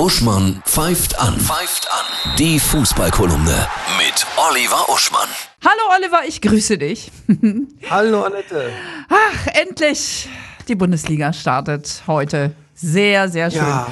[0.00, 1.38] Uschmann pfeift an.
[1.38, 2.34] Pfeift an.
[2.38, 5.28] Die Fußballkolumne mit Oliver Uschmann.
[5.62, 7.12] Hallo Oliver, ich grüße dich.
[7.90, 8.72] Hallo Annette.
[9.10, 10.26] Ach, endlich.
[10.68, 12.54] Die Bundesliga startet heute.
[12.74, 13.60] Sehr, sehr schön.
[13.60, 13.88] Ja.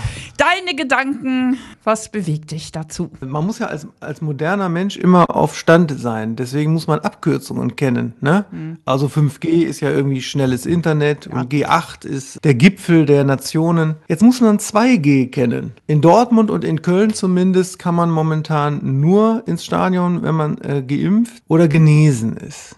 [0.68, 3.10] Deine Gedanken, was bewegt dich dazu?
[3.20, 6.36] Man muss ja als, als moderner Mensch immer auf Stand sein.
[6.36, 8.12] Deswegen muss man Abkürzungen kennen.
[8.20, 8.44] Ne?
[8.84, 13.94] Also 5G ist ja irgendwie schnelles Internet und G8 ist der Gipfel der Nationen.
[14.08, 15.72] Jetzt muss man 2G kennen.
[15.86, 20.82] In Dortmund und in Köln zumindest kann man momentan nur ins Stadion, wenn man äh,
[20.82, 22.76] geimpft oder genesen ist.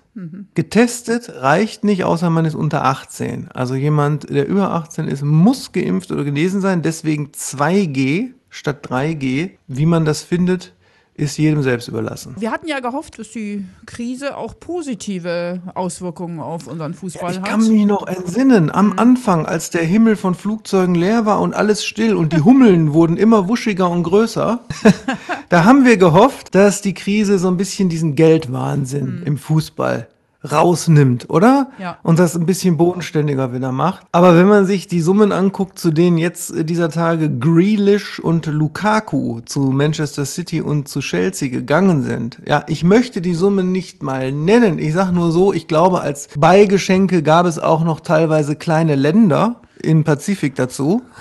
[0.55, 3.49] Getestet reicht nicht, außer man ist unter 18.
[3.55, 6.83] Also jemand, der über 18 ist, muss geimpft oder genesen sein.
[6.83, 7.33] Deswegen
[7.81, 9.51] 2G statt 3G.
[9.69, 10.73] Wie man das findet,
[11.15, 12.35] ist jedem selbst überlassen.
[12.39, 17.47] Wir hatten ja gehofft, dass die Krise auch positive Auswirkungen auf unseren Fußball Ich hat.
[17.47, 21.85] kann mich noch entsinnen, am Anfang, als der Himmel von Flugzeugen leer war und alles
[21.85, 24.61] still und die Hummeln wurden immer wuschiger und größer,
[25.51, 30.09] da haben wir gehofft, dass die Krise so ein bisschen diesen Geldwahnsinn im Fußball
[30.45, 31.71] rausnimmt, oder?
[31.79, 31.99] Ja.
[32.03, 34.07] Und das ein bisschen bodenständiger wieder macht.
[34.13, 38.47] Aber wenn man sich die Summen anguckt, zu denen jetzt äh, dieser Tage Grealish und
[38.47, 44.03] Lukaku zu Manchester City und zu Chelsea gegangen sind, ja, ich möchte die Summen nicht
[44.03, 44.79] mal nennen.
[44.79, 49.57] Ich sag nur so, ich glaube, als Beigeschenke gab es auch noch teilweise kleine Länder
[49.83, 51.03] im Pazifik dazu.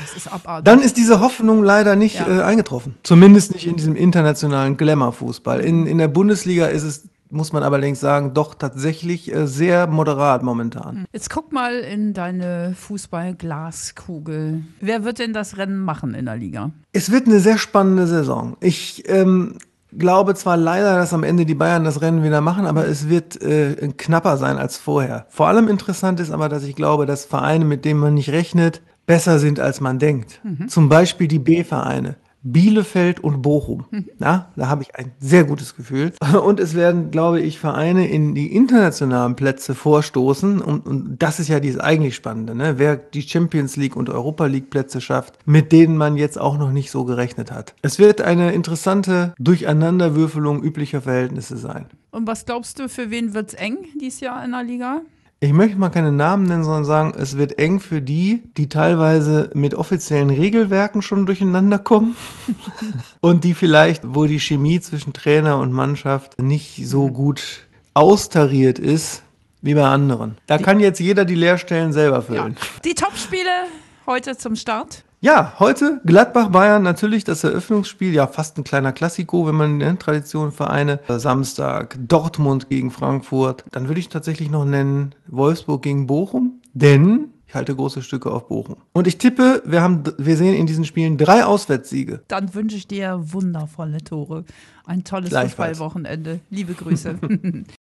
[0.00, 0.64] Das ist abartig.
[0.64, 2.40] Dann ist diese Hoffnung leider nicht Ja.
[2.40, 2.96] äh, eingetroffen.
[3.02, 5.60] Zumindest nicht in diesem internationalen Glamour-Fußball.
[5.60, 10.42] In, in der Bundesliga ist es, muss man allerdings sagen, doch tatsächlich äh, sehr moderat
[10.42, 11.04] momentan.
[11.12, 14.62] Jetzt guck mal in deine Fußballglaskugel.
[14.80, 16.70] Wer wird denn das Rennen machen in der Liga?
[16.92, 18.56] Es wird eine sehr spannende Saison.
[18.60, 19.58] Ich ähm,
[19.96, 23.40] glaube zwar leider, dass am Ende die Bayern das Rennen wieder machen, aber es wird
[23.42, 25.26] äh, knapper sein als vorher.
[25.28, 28.82] Vor allem interessant ist aber, dass ich glaube, dass Vereine, mit denen man nicht rechnet,
[29.06, 30.40] besser sind, als man denkt.
[30.68, 32.16] Zum Beispiel die B-Vereine.
[32.52, 33.84] Bielefeld und Bochum.
[34.18, 36.12] Ja, da habe ich ein sehr gutes Gefühl.
[36.44, 40.60] Und es werden, glaube ich, Vereine in die internationalen Plätze vorstoßen.
[40.60, 42.78] Und, und das ist ja dieses eigentlich Spannende, ne?
[42.78, 46.70] wer die Champions League und Europa League Plätze schafft, mit denen man jetzt auch noch
[46.70, 47.74] nicht so gerechnet hat.
[47.82, 51.86] Es wird eine interessante Durcheinanderwürfelung üblicher Verhältnisse sein.
[52.10, 55.02] Und was glaubst du, für wen wird's eng dieses Jahr in der Liga?
[55.38, 59.50] Ich möchte mal keine Namen nennen, sondern sagen, es wird eng für die, die teilweise
[59.52, 62.16] mit offiziellen Regelwerken schon durcheinander kommen
[63.20, 69.22] und die vielleicht, wo die Chemie zwischen Trainer und Mannschaft nicht so gut austariert ist
[69.60, 70.38] wie bei anderen.
[70.46, 72.56] Da kann jetzt jeder die Leerstellen selber füllen.
[72.84, 73.50] Die Topspiele
[74.06, 75.04] heute zum Start.
[75.20, 80.52] Ja, heute Gladbach-Bayern natürlich das Eröffnungsspiel, ja fast ein kleiner Klassiko, wenn man ne, Tradition
[80.52, 81.00] Vereine.
[81.08, 83.64] Samstag Dortmund gegen Frankfurt.
[83.72, 88.48] Dann würde ich tatsächlich noch nennen Wolfsburg gegen Bochum, denn ich halte große Stücke auf
[88.48, 88.76] Bochum.
[88.92, 92.20] Und ich tippe, wir haben, wir sehen in diesen Spielen drei Auswärtssiege.
[92.28, 94.44] Dann wünsche ich dir wundervolle Tore.
[94.84, 95.32] Ein tolles.
[95.32, 96.40] Fußballwochenende.
[96.50, 97.18] Liebe Grüße.